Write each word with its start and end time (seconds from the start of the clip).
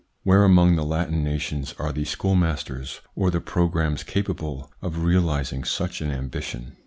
Where 0.23 0.43
among 0.45 0.77
the 0.77 0.83
Latin 0.83 1.23
nations 1.23 1.75
are 1.77 1.91
the 1.91 2.05
schoolmasters 2.05 3.01
or 3.15 3.29
the 3.29 3.39
pro 3.39 3.67
grammes 3.67 4.03
capable 4.03 4.71
of 4.81 5.03
realising 5.03 5.63
such 5.63 6.01
an 6.01 6.09
ambition 6.09 6.75